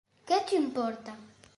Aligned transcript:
Que 0.27 0.37
che 0.47 0.55
importa? 0.65 1.13